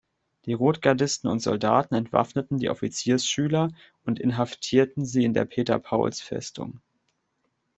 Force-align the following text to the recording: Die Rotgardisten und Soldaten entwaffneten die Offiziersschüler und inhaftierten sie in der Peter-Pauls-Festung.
Die 0.45 0.53
Rotgardisten 0.53 1.29
und 1.29 1.43
Soldaten 1.43 1.93
entwaffneten 1.93 2.57
die 2.57 2.71
Offiziersschüler 2.71 3.71
und 4.03 4.19
inhaftierten 4.19 5.05
sie 5.05 5.25
in 5.25 5.35
der 5.35 5.45
Peter-Pauls-Festung. 5.45 6.81